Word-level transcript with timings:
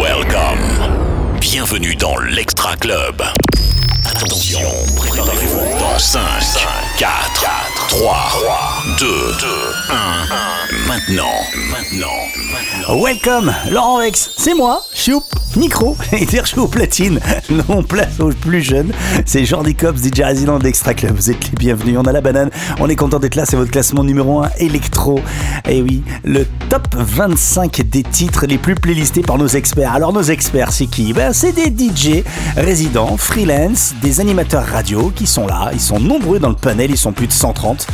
Welcome. 0.00 1.38
Bienvenue 1.40 1.94
dans 1.94 2.16
l'Extra 2.18 2.74
Club. 2.76 3.22
Attention, 4.06 4.70
préparez-vous 4.96 5.78
dans 5.78 5.98
5, 5.98 6.20
4, 6.96 7.10
3, 7.88 8.77
2, 8.78 9.06
1. 9.90 10.48
Maintenant, 10.86 11.24
maintenant, 11.70 12.06
maintenant. 12.52 13.02
Welcome, 13.02 13.52
Laurent 13.70 13.98
Vex, 13.98 14.30
c'est 14.36 14.54
moi, 14.54 14.82
Choup, 14.94 15.24
micro, 15.56 15.96
et 16.12 16.26
au 16.56 16.66
platine. 16.68 17.18
Non, 17.50 17.82
place 17.82 18.20
aux 18.20 18.28
plus 18.28 18.62
jeunes, 18.62 18.92
c'est 19.24 19.44
Jordi 19.44 19.74
Cops, 19.74 20.00
DJ 20.02 20.20
résident 20.20 20.58
d'Extra 20.58 20.94
Club. 20.94 21.16
Vous 21.16 21.30
êtes 21.30 21.50
les 21.50 21.56
bienvenus, 21.56 21.96
on 21.98 22.04
a 22.04 22.12
la 22.12 22.20
banane, 22.20 22.50
on 22.78 22.88
est 22.88 22.94
content 22.96 23.18
d'être 23.18 23.34
là, 23.34 23.44
c'est 23.46 23.56
votre 23.56 23.70
classement 23.70 24.04
numéro 24.04 24.42
1 24.42 24.50
électro. 24.58 25.20
Et 25.68 25.82
oui, 25.82 26.02
le 26.24 26.46
top 26.68 26.86
25 26.94 27.82
des 27.82 28.02
titres 28.02 28.46
les 28.46 28.58
plus 28.58 28.74
playlistés 28.74 29.22
par 29.22 29.38
nos 29.38 29.48
experts. 29.48 29.92
Alors 29.92 30.12
nos 30.12 30.22
experts, 30.22 30.72
c'est 30.72 30.86
qui? 30.86 31.12
Ben, 31.12 31.32
C'est 31.32 31.52
des 31.52 31.66
DJ 31.66 32.22
résidents, 32.56 33.16
freelance, 33.16 33.94
des 34.02 34.20
animateurs 34.20 34.64
radio 34.64 35.10
qui 35.14 35.26
sont 35.26 35.46
là, 35.46 35.70
ils 35.72 35.80
sont 35.80 35.98
nombreux 35.98 36.38
dans 36.38 36.50
le 36.50 36.54
panel, 36.54 36.90
ils 36.90 36.98
sont 36.98 37.12
plus 37.12 37.26
de 37.26 37.32
130, 37.32 37.86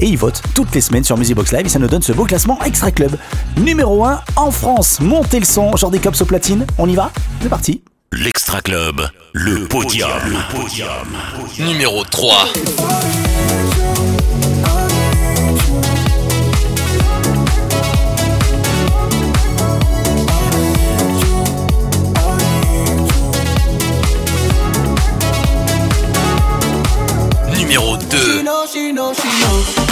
et 0.00 0.06
ils 0.06 0.18
votent 0.18 0.27
toutes 0.54 0.74
les 0.74 0.80
semaines 0.80 1.04
sur 1.04 1.16
Musibox 1.16 1.52
Live, 1.52 1.66
et 1.66 1.68
ça 1.68 1.78
nous 1.78 1.88
donne 1.88 2.02
ce 2.02 2.12
beau 2.12 2.24
classement 2.24 2.58
Extra 2.64 2.90
Club. 2.90 3.16
Numéro 3.56 4.04
1 4.04 4.20
en 4.36 4.50
France, 4.50 5.00
montez 5.00 5.40
le 5.40 5.46
son, 5.46 5.76
Jordi 5.76 6.00
Cops 6.00 6.20
au 6.20 6.24
platine, 6.24 6.66
on 6.78 6.88
y 6.88 6.94
va? 6.94 7.10
C'est 7.42 7.48
parti 7.48 7.82
L'Extra 8.12 8.60
Club, 8.62 9.02
le 9.34 9.66
podium. 9.68 10.08
Le 10.24 10.56
podium. 10.56 10.88
Numéro 11.58 12.04
3. 12.04 12.48
Numéro 27.54 27.96
2. 27.96 28.42
Numéro 28.74 29.87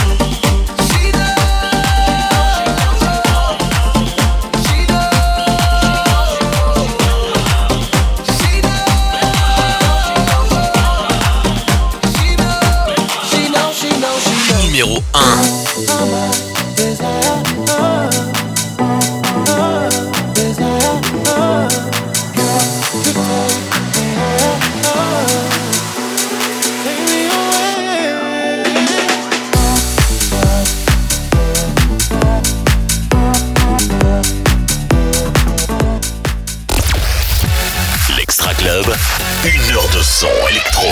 son 40.19 40.29
électro. 40.49 40.89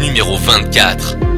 Numéro 0.00 0.38
24. 0.38 1.33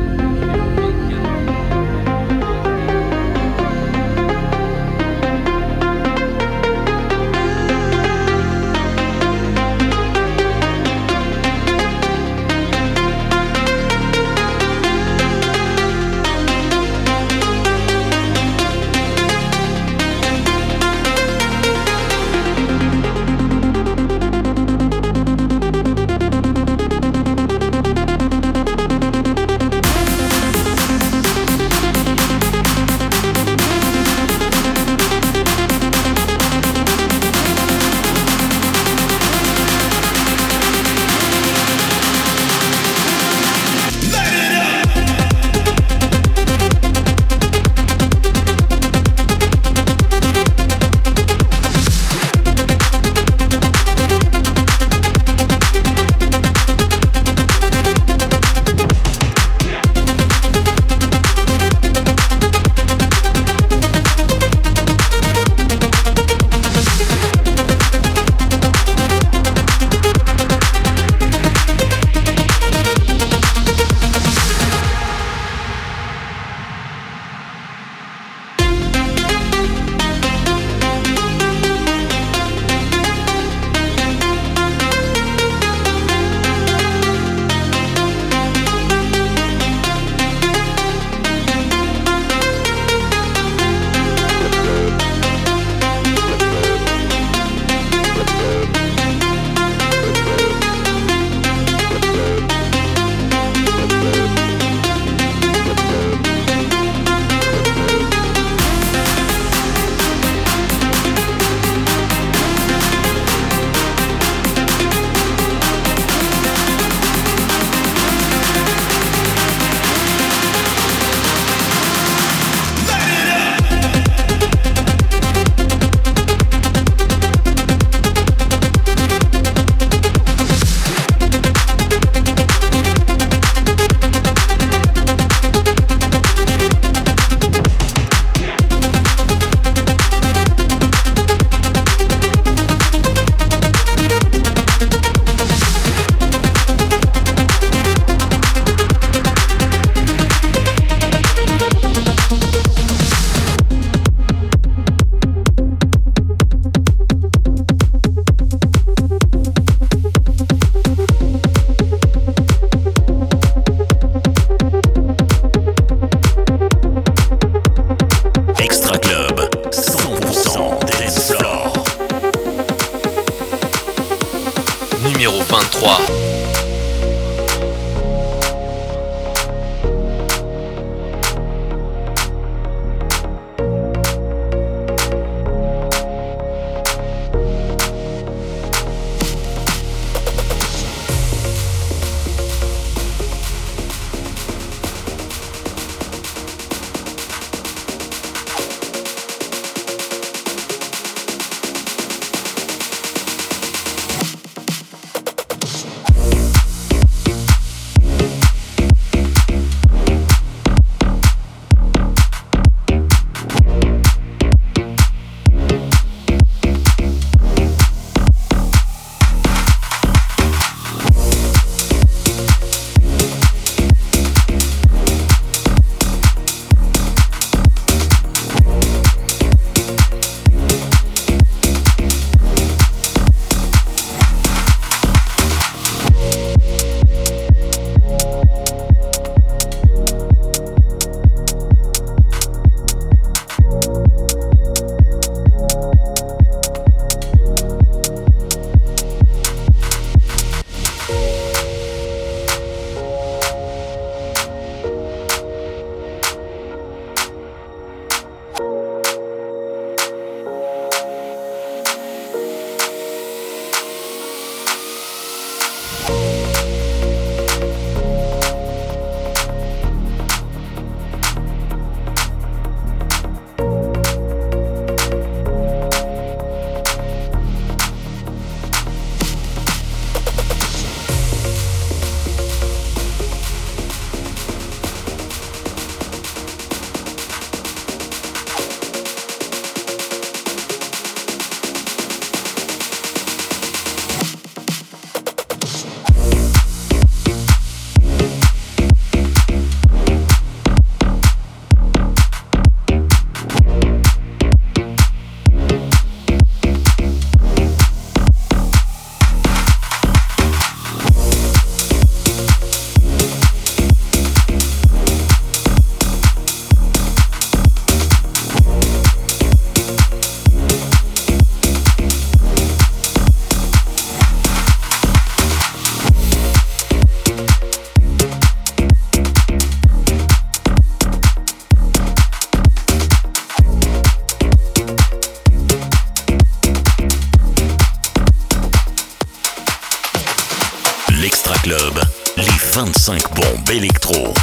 5 343.07 343.23
bombes 343.37 343.71
électro. 343.71 344.35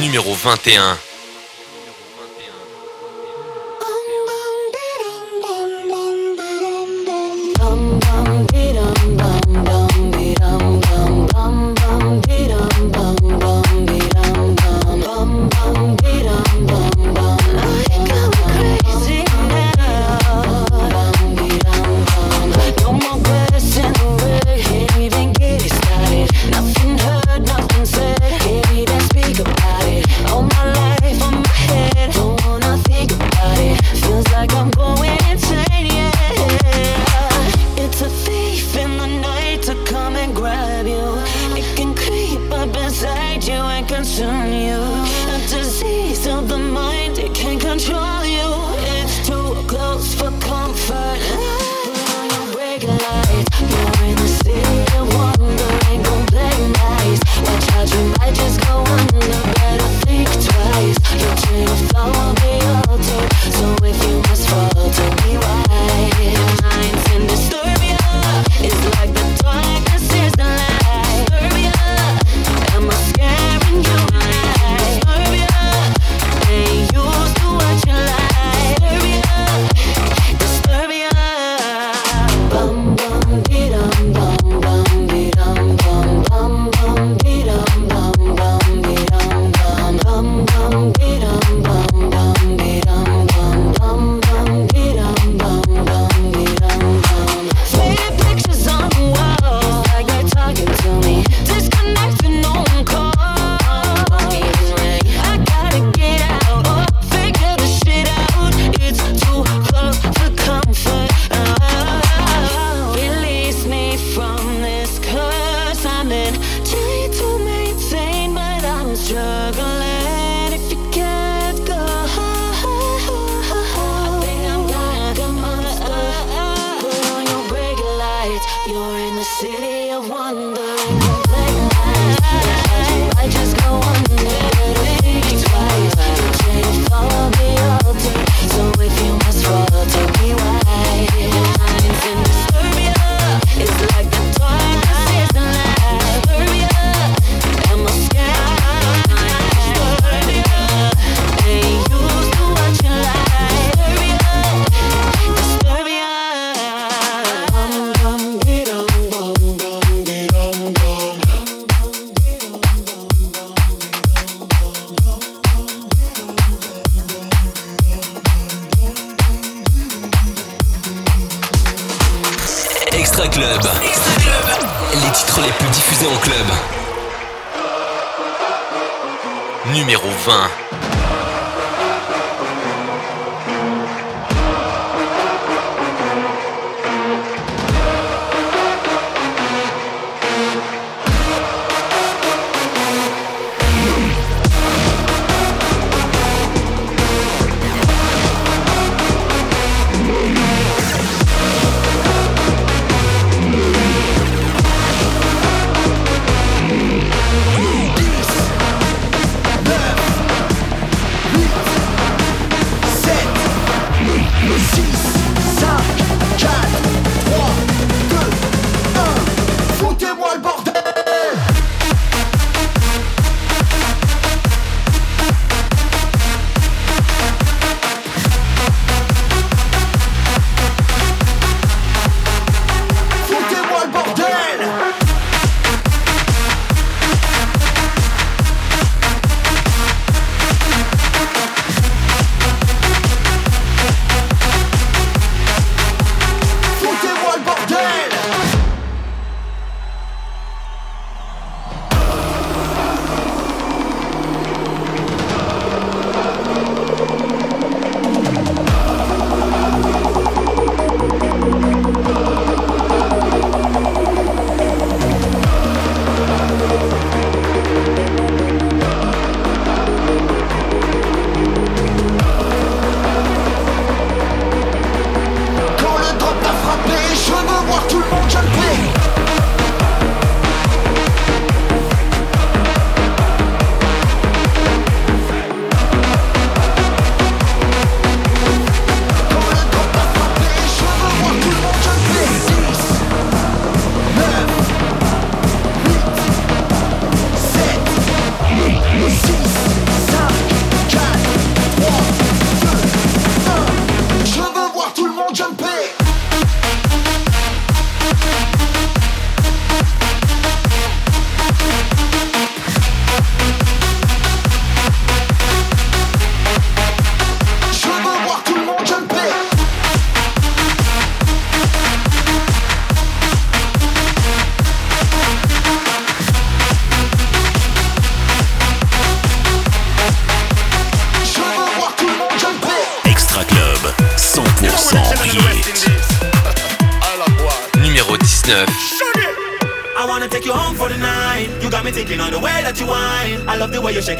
Numéro 0.00 0.34
21. 0.34 0.96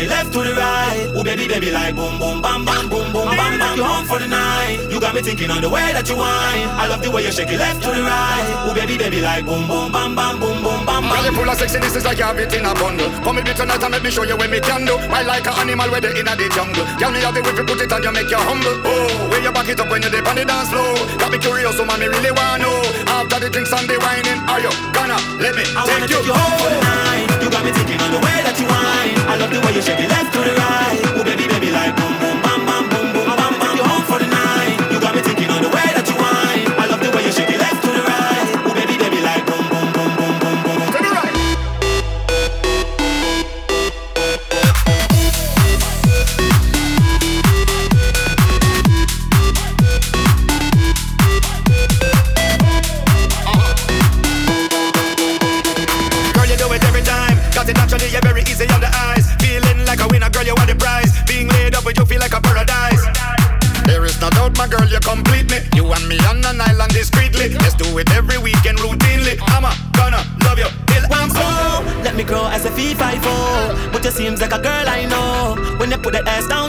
the 0.04 0.10
left 0.10 0.32
to 0.32 0.40
the 0.44 0.54
right. 0.54 1.08
Oh 1.16 1.24
baby, 1.24 1.48
baby, 1.48 1.70
like 1.70 1.96
boom, 1.96 2.18
boom, 2.18 2.42
bam, 2.42 2.64
bam, 2.64 2.88
boom, 2.88 3.12
boom, 3.12 3.28
bam, 3.28 3.58
bam. 3.58 3.76
You 3.76 3.84
home 3.84 4.04
for 4.04 4.18
the 4.18 4.28
night. 4.28 4.88
You 4.90 5.00
got 5.00 5.14
me 5.14 5.22
thinking 5.22 5.50
on 5.50 5.60
the 5.60 5.70
way 5.70 5.92
that 5.92 6.08
you 6.08 6.16
whine. 6.16 6.68
I 6.76 6.86
love 6.88 7.02
the 7.02 7.10
way 7.10 7.24
you 7.24 7.32
shake 7.32 7.48
it 7.48 7.58
left 7.58 7.82
to 7.82 7.90
the 7.90 8.02
right. 8.02 8.44
Oh 8.68 8.74
baby, 8.74 8.98
baby, 8.98 9.20
like 9.20 9.44
boom, 9.44 9.66
boom, 9.66 9.92
bam, 9.92 10.14
bam, 10.14 10.40
boom, 10.40 10.60
boom, 10.62 10.84
bam, 10.84 11.02
bam. 11.02 11.12
Girl, 11.12 11.24
you 11.24 11.32
full 11.32 11.48
of 11.48 11.56
sexy, 11.56 11.78
this 11.80 11.96
is 11.96 12.04
like 12.04 12.18
you 12.18 12.24
have 12.24 12.38
it 12.38 12.52
in 12.52 12.64
a 12.64 12.74
bundle. 12.74 13.08
Come 13.24 13.36
with 13.36 13.46
me 13.48 13.54
tonight 13.54 13.82
and 13.82 13.92
make 13.92 14.04
me 14.04 14.10
show 14.10 14.24
you 14.24 14.36
what 14.36 14.50
me 14.50 14.60
can 14.60 14.84
do. 14.84 14.96
I 15.08 15.22
like 15.22 15.46
an 15.46 15.56
animal 15.56 15.88
where 15.90 16.00
they 16.00 16.12
in 16.12 16.28
the 16.28 16.46
jungle. 16.52 16.84
Girl, 17.00 17.10
me 17.10 17.20
have 17.24 17.34
the 17.34 17.40
whip, 17.42 17.56
you 17.56 17.64
put 17.64 17.80
it 17.80 17.92
on, 17.92 18.02
you 18.02 18.12
make 18.12 18.30
you 18.30 18.40
humble. 18.40 18.76
Oh, 18.84 19.08
where 19.30 19.42
you 19.42 19.52
back 19.52 19.68
it 19.68 19.80
up 19.80 19.88
when 19.88 20.02
you 20.02 20.10
dip 20.10 20.26
on 20.28 20.36
the 20.36 20.44
dance 20.44 20.68
floor. 20.68 20.94
Got 21.16 21.32
me 21.32 21.38
curious, 21.38 21.76
so 21.76 21.84
man, 21.84 22.00
me 22.00 22.06
really 22.12 22.32
wanna 22.34 22.66
know. 22.66 22.76
After 23.08 23.40
the 23.40 23.48
drinks 23.48 23.72
and 23.72 23.88
the 23.88 23.96
whining, 24.02 24.40
are 24.52 24.60
you 24.60 24.72
gonna 24.92 25.16
let 25.40 25.54
me 25.56 25.64
I 25.64 25.86
take 25.86 25.96
wanna 25.96 26.06
you 26.12 26.18
take 26.18 26.28
you 26.28 26.34
home 26.36 26.54
for 26.60 26.68
the 26.68 26.80
night. 26.82 27.33
You 27.44 27.50
got 27.50 27.62
me 27.62 27.72
thinking 27.72 28.00
on 28.00 28.10
the 28.10 28.16
way 28.24 28.40
that 28.40 28.56
you 28.58 28.64
whine. 28.64 29.28
I 29.28 29.36
love 29.36 29.52
the 29.52 29.60
way 29.60 29.74
you 29.74 29.82
shake 29.82 30.00
it 30.00 30.08
left 30.08 30.32
to 30.32 30.40
the 30.40 30.54
right. 30.56 31.23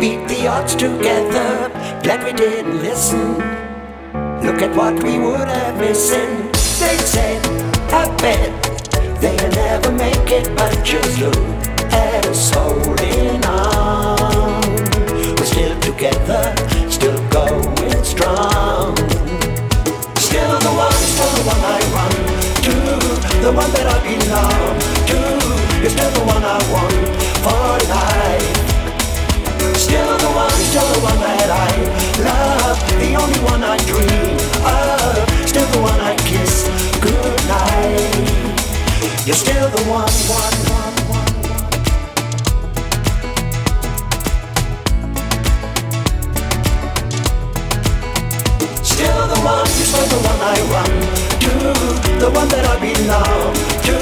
beat 0.00 0.26
the 0.28 0.46
odds 0.46 0.74
together. 0.74 1.68
Glad 2.02 2.24
we 2.24 2.32
didn't 2.32 2.80
listen. 2.80 3.34
Look 4.40 4.62
at 4.62 4.74
what 4.74 4.94
we 5.02 5.18
would 5.18 5.46
have 5.46 5.78
missing. 5.78 6.50
They 6.80 6.96
said, 7.12 7.44
I 7.92 8.08
bet 8.16 8.50
they'll 9.20 9.50
never 9.50 9.92
make 9.92 10.30
it, 10.38 10.56
but 10.56 10.72
just 10.82 11.20
look 11.20 11.36
at 11.92 12.26
us 12.26 12.50
holding 12.50 13.44
on. 13.44 14.62
We're 15.36 15.44
still 15.44 15.78
together, 15.80 16.44
still 16.88 17.20
going 17.28 18.02
strong. 18.02 18.96
Still 20.16 20.54
the 20.66 20.72
one, 20.86 21.02
still 21.12 21.32
the 21.38 21.44
one 21.52 21.62
I 21.76 21.80
run 21.96 22.14
to, 22.64 22.74
the 23.44 23.52
one 23.52 23.70
that 23.76 23.86
I 23.94 23.98
belong 24.08 24.80
to. 25.10 25.18
You're 25.82 25.90
still 25.90 26.12
the 26.18 26.24
one 26.24 26.42
I 26.42 26.58
want 26.72 27.00
for 27.44 27.88
life. 27.92 28.69
Still 29.90 30.18
the 30.18 30.30
one, 30.30 30.46
the 30.46 31.00
one 31.02 31.18
that 31.18 31.50
I 31.50 31.74
love, 32.22 32.78
the 33.02 33.10
only 33.18 33.40
one 33.42 33.64
I 33.64 33.76
dream 33.90 34.38
of. 34.62 35.18
Still 35.48 35.66
the 35.66 35.80
one 35.82 35.98
I 35.98 36.14
kiss 36.30 36.70
goodnight. 37.02 38.14
You're 39.26 39.34
still 39.34 39.68
the 39.68 39.82
one, 39.90 40.06
one, 40.30 40.54
one, 40.70 40.94
one. 41.10 41.26
Still 48.84 49.26
the 49.26 49.40
one, 49.42 49.66
you're 49.74 49.90
still 49.90 50.06
the 50.06 50.20
one 50.22 50.38
I 50.38 50.56
run 50.70 50.92
to, 51.42 51.50
the 52.20 52.30
one 52.30 52.48
that 52.50 52.64
I 52.64 52.78
belong 52.78 53.54
to. 53.90 53.98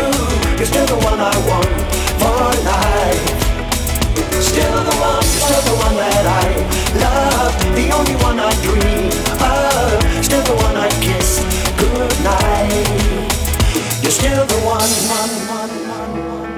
You're 0.58 0.66
still 0.68 0.84
the 0.84 1.00
one 1.02 1.18
I 1.18 1.32
want 1.48 1.72
for 2.20 2.52
life. 2.68 3.47
Still 4.40 4.84
the 4.84 4.94
one, 5.00 5.16
you're 5.18 5.24
still 5.46 5.62
the 5.62 5.74
one 5.82 5.96
that 5.96 6.24
I 6.24 6.54
love, 7.02 7.58
the 7.74 7.90
only 7.90 8.14
one 8.22 8.38
I 8.38 8.52
dream 8.62 9.10
of. 9.42 10.00
Still 10.24 10.42
the 10.42 10.54
one 10.62 10.76
I 10.76 10.88
kiss 11.02 11.40
goodnight. 11.76 12.88
You're 14.00 14.12
still 14.12 14.46
the 14.46 14.58
one, 14.62 14.88
one, 15.10 15.30
one, 15.48 15.70
one, 15.90 16.24
one. 16.28 16.52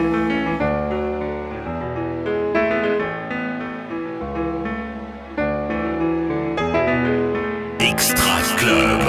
Extra 7.81 8.43
Club. 8.59 9.05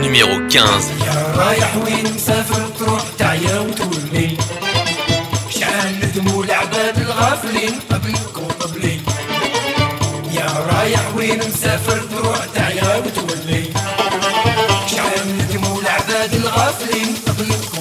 Numéro 0.00 0.38
15. 0.48 0.70
العباد 7.40 7.50
الغافلين 7.50 7.80
قبلك 7.90 8.36
وقبلي 8.36 9.00
يا 10.32 10.46
رايح 10.46 11.14
وين 11.16 11.38
مسافر 11.38 11.98
تروح 11.98 12.44
تعيا 12.54 12.96
وتولي. 12.96 13.64
شحال 14.86 15.38
ندموا 15.38 15.80
العباد 15.80 16.34
الغافلين 16.34 17.14
قبلك 17.26 17.79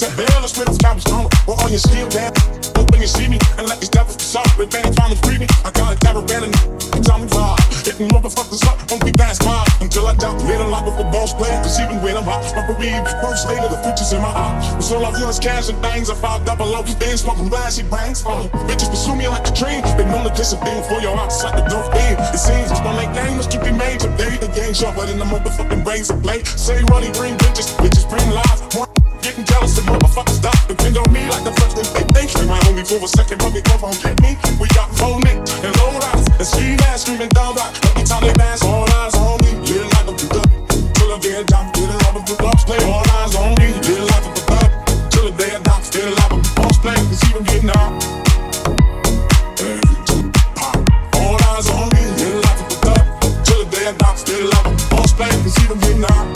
the 0.00 0.06
depths 0.06 0.20
of 0.20 0.32
hell, 0.32 0.42
the 0.42 0.48
spirits 0.48 0.78
comes 0.78 1.02
strong. 1.02 1.26
Or 1.46 1.60
all 1.60 1.68
your 1.68 1.78
skill 1.78 2.08
down. 2.08 2.32
Hope 2.76 2.90
when 2.90 3.00
you 3.00 3.10
see 3.10 3.28
me, 3.28 3.38
and 3.58 3.68
let 3.68 3.80
these 3.80 3.88
devils 3.88 4.16
be. 4.16 4.40
With 4.56 4.70
Benny 4.70 4.90
trying 4.94 5.12
to 5.12 5.20
free 5.26 5.38
me, 5.38 5.46
I 5.64 5.70
got 5.72 5.92
a 5.92 5.96
caravan 5.98 6.44
and 6.44 6.54
tell 7.04 7.18
me 7.18 7.26
why. 7.32 7.56
Hitting 7.84 8.08
motherfuckers 8.08 8.62
up, 8.68 8.78
won't 8.90 9.04
be 9.04 9.12
fast 9.12 9.42
five. 9.42 9.66
Until 9.80 10.06
I 10.06 10.14
doubt, 10.14 10.40
a 10.40 10.68
life 10.68 10.86
of 10.86 10.98
a 11.00 11.04
boss 11.10 11.34
player. 11.34 11.56
Cause 11.62 11.80
even 11.80 12.00
when 12.02 12.16
I'm 12.16 12.24
hot, 12.24 12.44
my 12.54 12.64
bereaved, 12.66 13.08
first 13.20 13.48
later, 13.48 13.68
the 13.68 13.80
future's 13.82 14.12
in 14.12 14.20
my 14.20 14.30
heart. 14.30 14.60
Cause 14.76 14.92
all 14.92 15.04
I 15.04 15.12
feel 15.18 15.28
is 15.28 15.38
cash 15.38 15.68
and 15.68 15.78
things. 15.82 16.10
I 16.10 16.14
five 16.14 16.44
double 16.44 16.68
O, 16.74 16.82
then 16.82 17.16
smoking 17.16 17.48
glassy 17.48 17.82
bangs. 17.82 18.24
Uh, 18.24 18.48
bitches 18.68 18.90
pursue 18.90 19.16
me 19.16 19.28
like 19.28 19.48
a 19.48 19.52
dream. 19.52 19.82
They 19.96 20.04
know 20.06 20.22
the 20.22 20.32
discipline 20.36 20.82
for 20.84 21.00
your 21.00 21.16
hearts 21.16 21.42
like 21.42 21.56
a 21.56 21.64
dope 21.68 21.92
thing. 21.92 22.16
It 22.32 22.40
seems 22.40 22.70
don't 22.80 22.96
make 22.96 23.12
games 23.12 23.46
to 23.48 23.58
be 23.58 23.72
made 23.72 24.00
today. 24.00 24.36
The 24.36 24.48
game 24.54 24.74
sharper 24.74 25.06
than 25.06 25.18
the 25.18 25.28
motherfucking 25.28 25.84
brains 25.84 26.10
of 26.10 26.22
play. 26.22 26.44
Say 26.44 26.82
money 26.88 27.10
bring 27.12 27.36
bitches, 27.36 27.74
bitches 27.80 28.08
bring 28.08 28.28
lies. 28.30 28.60
One 28.76 28.89
Getting 29.30 29.44
jealous 29.44 29.78
of 29.78 29.84
motherfuckers 29.84 30.42
stop 30.42 30.58
depend 30.66 30.98
on 30.98 31.06
me 31.12 31.22
like 31.30 31.44
the 31.44 31.54
first 31.54 31.78
thing 31.78 31.86
they 31.94 32.02
think. 32.18 32.34
They 32.34 32.46
might 32.50 32.66
only 32.66 32.82
for 32.82 32.98
a 32.98 33.06
second, 33.06 33.38
but 33.38 33.54
they 33.54 33.62
come 33.62 33.78
on 33.84 33.94
get 34.02 34.18
me. 34.18 34.34
We 34.58 34.66
got 34.74 34.90
phone 34.98 35.22
it 35.22 35.38
and 35.62 35.70
low 35.78 35.94
rise 36.02 36.26
and 36.34 36.42
street 36.42 36.82
ass 36.90 37.06
screaming 37.06 37.30
down 37.30 37.54
back. 37.54 37.70
Every 37.94 38.02
time 38.02 38.26
they 38.26 38.34
pass, 38.34 38.58
all 38.66 38.90
eyes 38.90 39.14
on 39.14 39.38
me. 39.46 39.54
Little 39.62 39.86
like 39.86 40.10
a 40.10 40.14
good 40.18 40.50
till 40.98 41.14
the 41.14 41.18
day 41.22 41.46
I. 41.46 41.62
Little 41.78 41.94
like 41.94 42.16
a 42.18 42.22
good 42.26 42.38
boss 42.42 42.64
play, 42.66 42.82
all 42.90 43.06
eyes 43.22 43.34
on 43.38 43.54
me. 43.54 43.70
Little 43.86 44.10
like 44.10 44.26
a 44.26 44.32
good 44.34 44.70
till 45.14 45.30
the 45.30 45.32
day 45.38 45.54
die. 45.62 45.78
Little 45.94 46.10
like 46.10 46.34
a 46.34 46.38
boss 46.58 46.78
play, 46.82 46.98
cause 46.98 47.22
even 47.30 47.44
getting 47.46 47.70
out. 47.70 48.02
All 51.22 51.38
eyes 51.54 51.70
on 51.70 51.86
me, 51.94 52.02
little 52.18 52.42
like 52.50 52.60
a 52.66 52.82
good 52.82 53.06
till 53.46 53.62
the 53.62 53.70
day 53.70 53.94
die. 53.94 54.16
Still 54.18 54.42
like 54.42 54.66
a 54.66 54.74
boss 54.90 55.14
play, 55.14 55.30
cause 55.30 55.54
even 55.62 55.78
getting 55.78 56.02
out. 56.02 56.29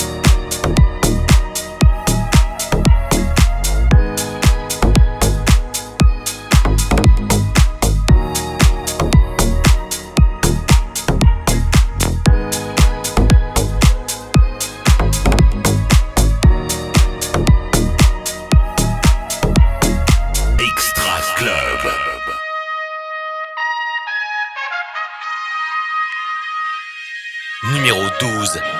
12. 28.24 28.73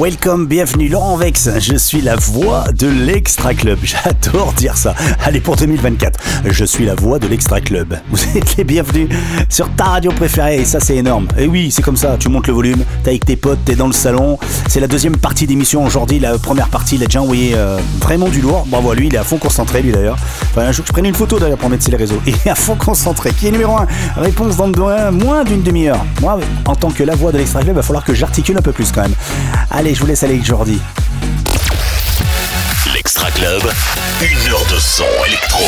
Welcome, 0.00 0.46
bienvenue 0.46 0.88
Laurent 0.88 1.18
Vex, 1.18 1.50
je 1.58 1.76
suis 1.76 2.00
la 2.00 2.16
voix 2.16 2.64
de 2.72 2.86
l'Extra 2.86 3.52
Club, 3.52 3.78
j'adore 3.82 4.54
dire 4.54 4.74
ça. 4.74 4.94
Allez 5.22 5.40
pour 5.40 5.56
2024, 5.56 6.18
je 6.46 6.64
suis 6.64 6.86
la 6.86 6.94
voix 6.94 7.18
de 7.18 7.26
l'Extra 7.26 7.60
Club. 7.60 7.98
Vous 8.10 8.18
êtes 8.34 8.56
les 8.56 8.64
bienvenus 8.64 9.10
sur 9.50 9.68
ta 9.74 9.84
radio 9.84 10.10
préférée 10.10 10.62
et 10.62 10.64
ça 10.64 10.80
c'est 10.80 10.96
énorme. 10.96 11.28
Et 11.36 11.46
oui, 11.46 11.70
c'est 11.70 11.82
comme 11.82 11.98
ça, 11.98 12.16
tu 12.18 12.30
montes 12.30 12.46
le 12.46 12.54
volume, 12.54 12.82
t'es 13.04 13.10
avec 13.10 13.26
tes 13.26 13.36
potes, 13.36 13.58
t'es 13.66 13.74
dans 13.74 13.88
le 13.88 13.92
salon. 13.92 14.38
C'est 14.68 14.80
la 14.80 14.88
deuxième 14.88 15.18
partie 15.18 15.46
d'émission 15.46 15.84
aujourd'hui, 15.84 16.18
la 16.18 16.38
première 16.38 16.70
partie, 16.70 16.94
il 16.94 17.02
a 17.02 17.06
déjà 17.06 17.20
envoyé 17.20 17.52
euh, 17.54 17.78
vraiment 18.00 18.28
du 18.28 18.40
lourd. 18.40 18.64
Bravo 18.68 18.92
à 18.92 18.94
lui, 18.94 19.08
il 19.08 19.14
est 19.14 19.18
à 19.18 19.24
fond 19.24 19.36
concentré 19.36 19.82
lui 19.82 19.92
d'ailleurs. 19.92 20.16
Un 20.56 20.72
jour 20.72 20.84
je 20.86 20.92
prenne 20.92 21.06
une 21.06 21.14
photo 21.14 21.38
d'ailleurs 21.38 21.58
pour 21.58 21.70
mettre 21.70 21.82
sur 21.82 21.92
les 21.92 21.98
réseaux. 21.98 22.20
Est 22.26 22.48
à 22.48 22.54
fond 22.54 22.74
concentré. 22.74 23.30
Qui 23.32 23.46
est 23.46 23.50
numéro 23.50 23.76
1 23.76 23.86
Réponse 24.16 24.56
dans 24.56 24.66
le 24.66 25.10
moins 25.12 25.44
d'une 25.44 25.62
demi-heure. 25.62 26.04
Moi, 26.20 26.38
en 26.66 26.74
tant 26.74 26.90
que 26.90 27.02
la 27.02 27.14
voix 27.14 27.32
de 27.32 27.38
l'Extra 27.38 27.60
Club, 27.60 27.74
il 27.74 27.76
va 27.76 27.82
falloir 27.82 28.04
que 28.04 28.14
j'articule 28.14 28.58
un 28.58 28.62
peu 28.62 28.72
plus 28.72 28.92
quand 28.92 29.02
même. 29.02 29.14
Allez, 29.70 29.94
je 29.94 30.00
vous 30.00 30.06
laisse 30.06 30.22
aller 30.22 30.34
avec 30.34 30.44
Jordi. 30.44 30.80
L'Extra 32.92 33.30
Club, 33.30 33.62
une 34.22 34.52
heure 34.52 34.66
de 34.72 34.78
son 34.78 35.04
électro. 35.26 35.64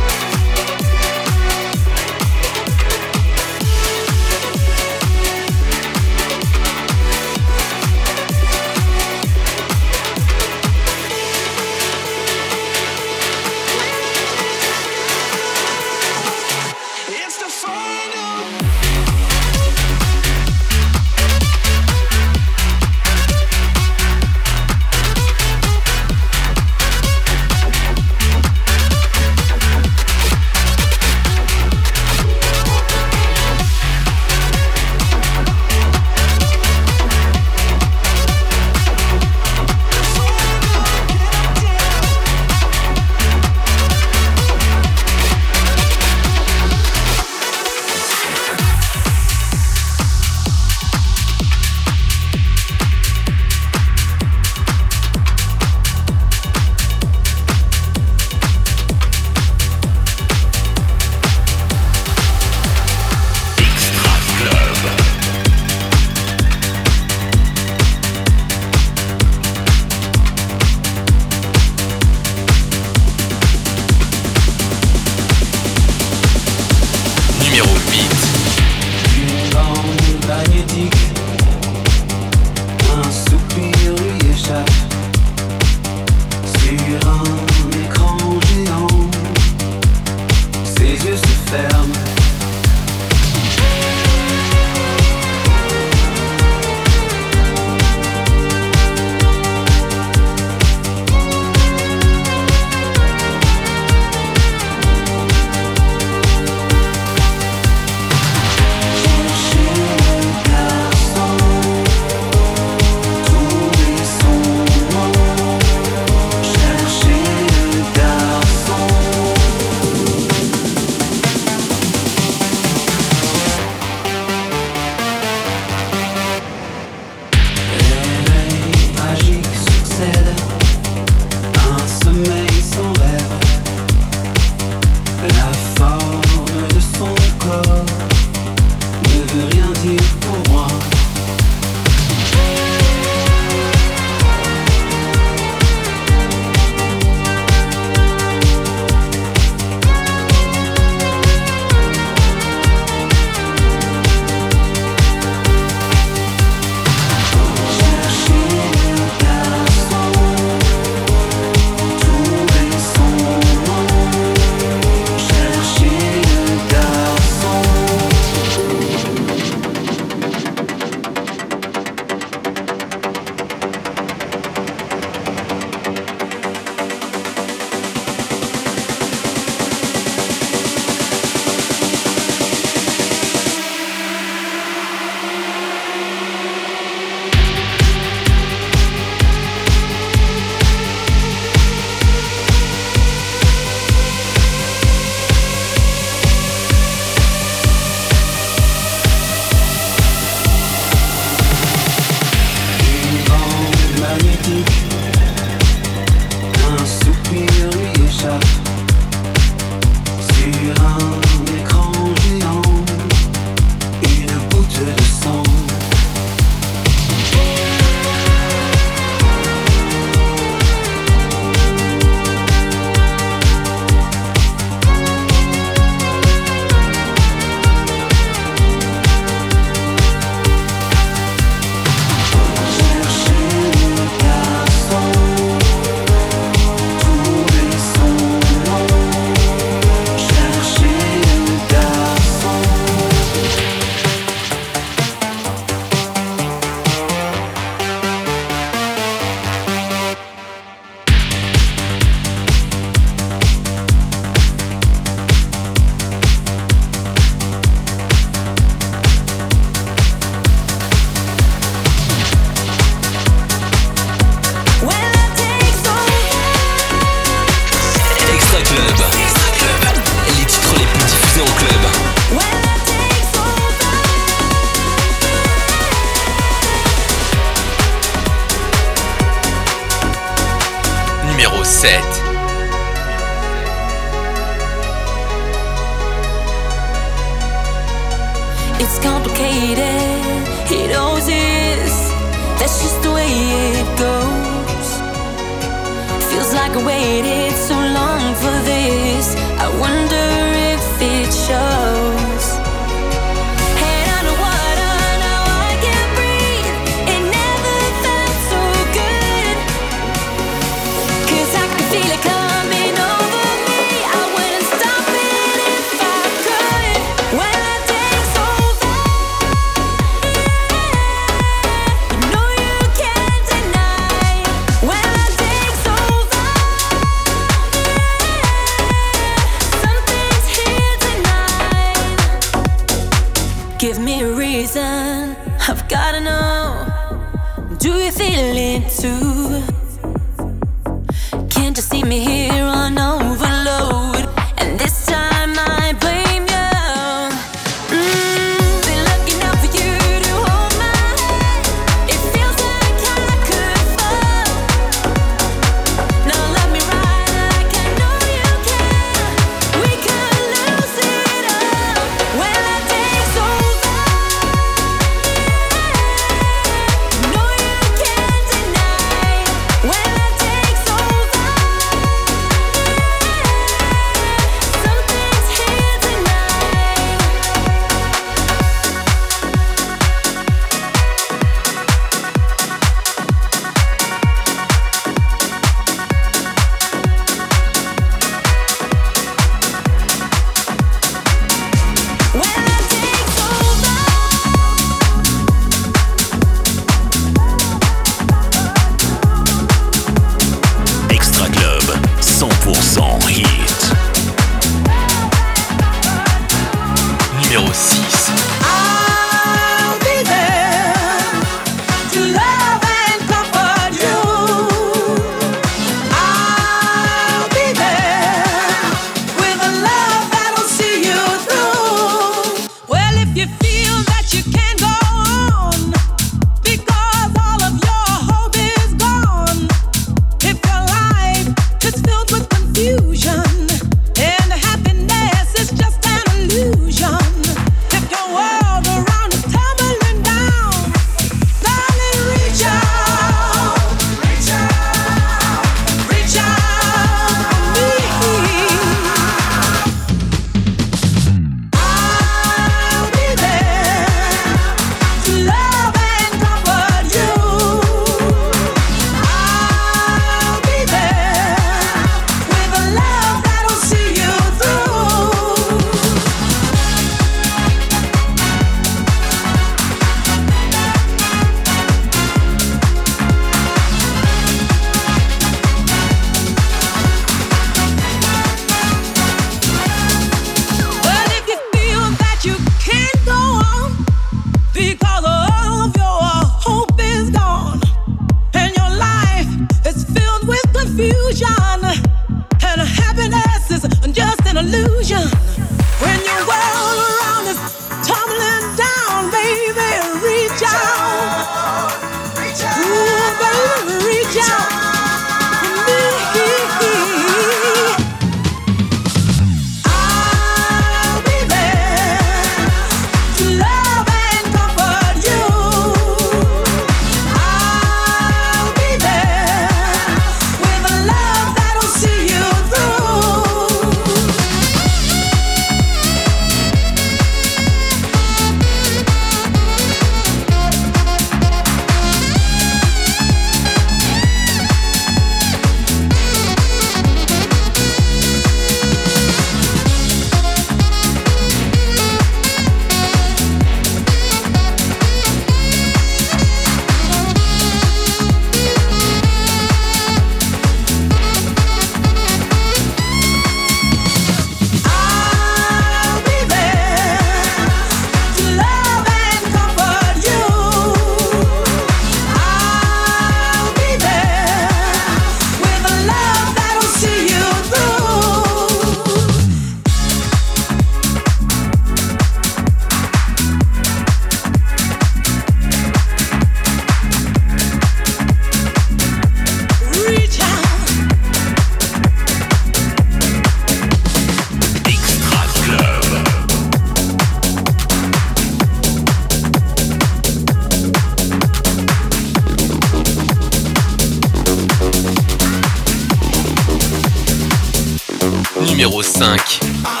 5. 599.21 600.00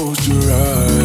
Close 0.00 0.28
your 0.28 0.50
eyes? 0.50 0.99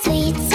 the 0.00 0.08
tweets. 0.08 0.51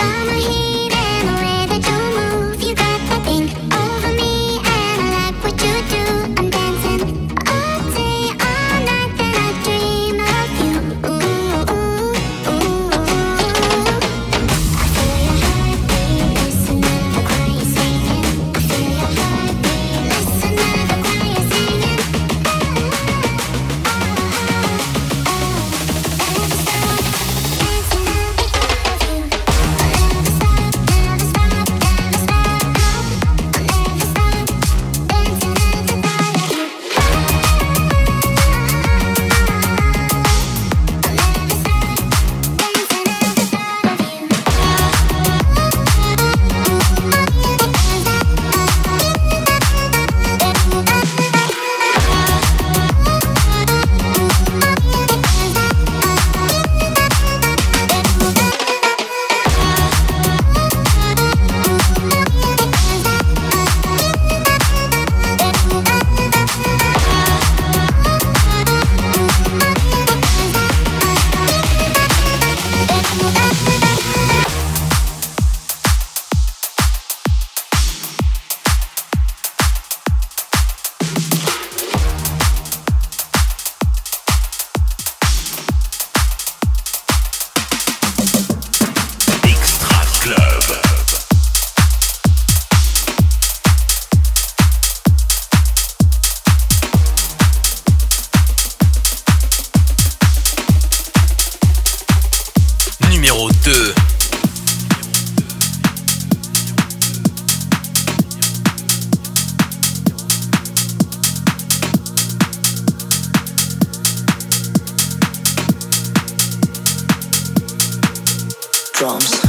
drums. 118.98 119.47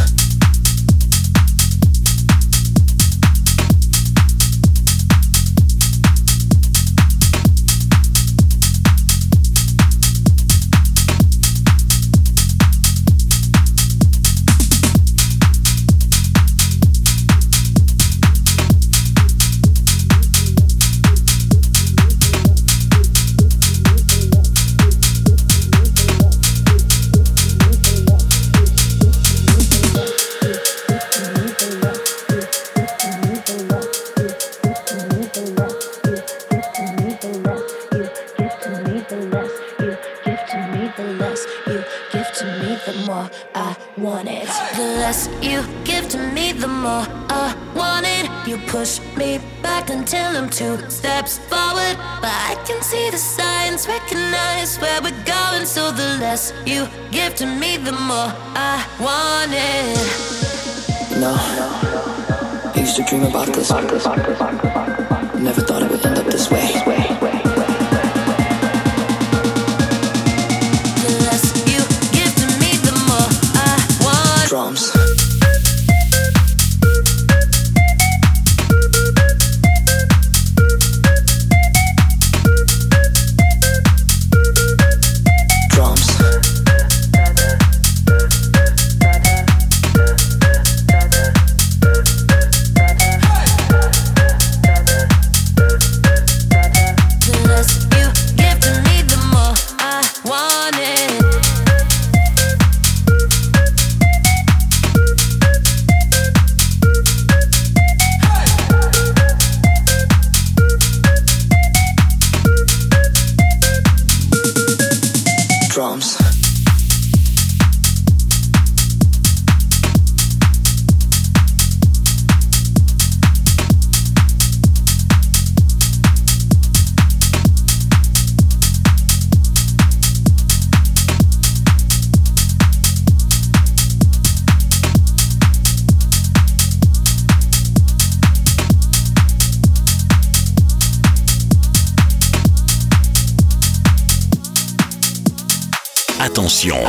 summer. 58.08 58.57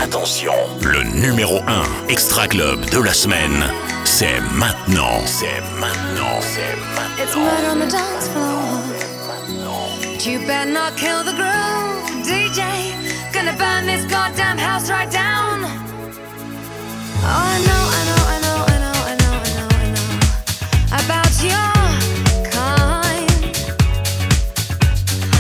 Attention, 0.10 0.54
le 0.82 1.04
numéro 1.04 1.62
1 1.68 2.08
Extra 2.10 2.48
Club 2.48 2.84
de 2.90 3.00
la 3.00 3.14
semaine, 3.14 3.64
c'est 4.06 4.42
maintenant. 4.56 5.22
C'est 5.28 5.62
maintenant. 5.80 6.42
C'est 6.42 6.76
maintenant. 6.96 7.20
It's 7.20 7.36
on 7.36 7.78
the 7.78 7.86
dance 7.92 8.28
floor. 8.30 8.82
You 10.26 10.40
better 10.48 10.72
not 10.72 10.98
kill 10.98 11.24
the 11.24 11.36
groove, 11.36 12.26
DJ. 12.26 12.64
Gonna 13.32 13.54
burn 13.54 13.86
this 13.86 14.04
goddamn 14.12 14.58
house 14.58 14.90
right 14.90 15.12
down. 15.12 15.64
Oh, 17.22 17.30
I 17.30 17.60
know, 17.68 17.84
I 17.94 18.04
know, 18.10 18.24
I 18.26 18.40
know, 18.42 18.66
I 18.66 18.78
know, 18.80 18.98
I 19.06 19.14
know, 19.16 19.36
I 19.38 19.54
know, 19.54 19.68
I 19.78 19.86
know. 19.94 20.10
About 21.06 21.34
your 21.44 21.70
kind. 22.50 23.30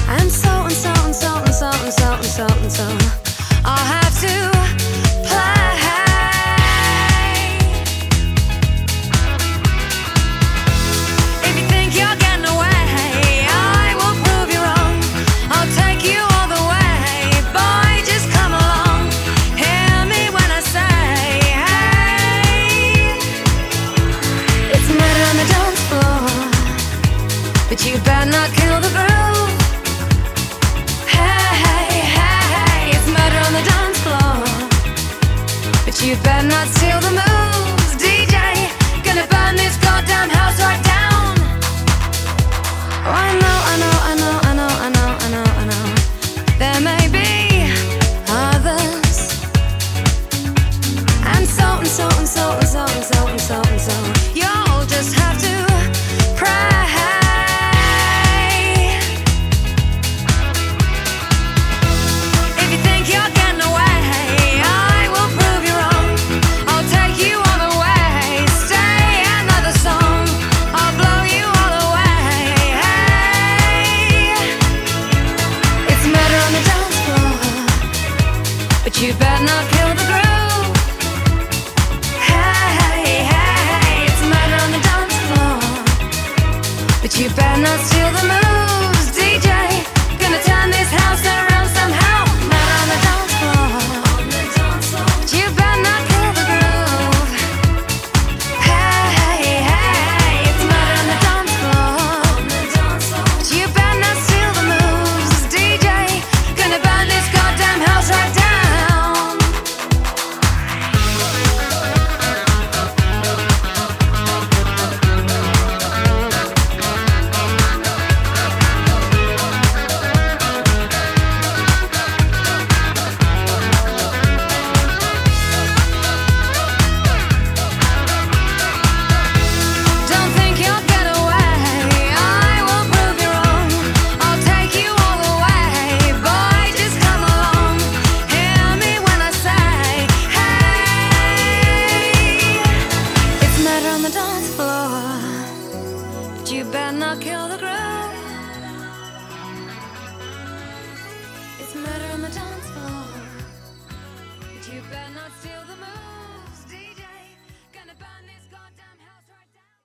And 0.10 0.32
so 0.32 0.50
and 0.62 0.72
so 0.72 0.94
and 1.06 1.16
so 1.16 1.38
and 1.38 1.54
so 1.56 1.72
and 1.72 1.92
so 1.92 2.06
and 2.14 2.24
so 2.24 2.46
and 2.46 2.72
so. 2.72 3.19